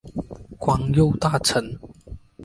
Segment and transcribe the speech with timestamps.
[0.63, 1.77] 官右大臣。